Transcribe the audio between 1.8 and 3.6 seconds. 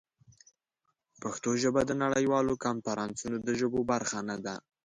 د نړیوالو کنفرانسونو د